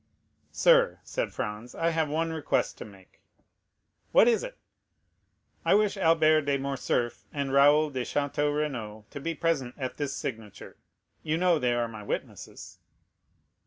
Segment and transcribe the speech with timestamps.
[0.51, 3.19] "Sir," said Franz, "I have one request to make."
[4.11, 4.57] "What is it?"
[5.63, 10.15] "I wish Albert de Morcerf and Raoul de Château Renaud to be present at this
[10.17, 10.75] signature;
[11.21, 12.79] you know they are my witnesses."